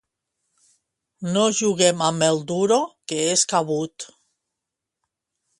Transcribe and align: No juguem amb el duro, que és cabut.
No 1.35 1.43
juguem 1.59 2.01
amb 2.07 2.27
el 2.29 2.41
duro, 2.53 2.81
que 3.13 3.23
és 3.37 3.47
cabut. 3.55 4.11